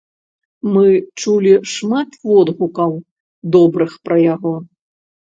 [0.77, 0.85] Мы
[1.21, 2.91] чулі шмат водгукаў
[3.59, 4.61] добрых пра яго.